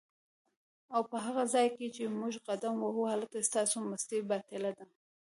[0.97, 4.85] اوپه هغه ځای کی چی موږ قدم وهو هلته ستاسو مستی باطیله ده